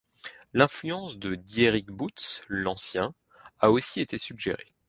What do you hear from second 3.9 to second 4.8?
été suggérée.